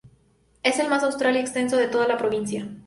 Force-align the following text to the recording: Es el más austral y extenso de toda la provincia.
Es 0.63 0.79
el 0.79 0.89
más 0.89 1.03
austral 1.03 1.35
y 1.35 1.39
extenso 1.41 1.77
de 1.77 1.87
toda 1.87 2.07
la 2.07 2.17
provincia. 2.17 2.67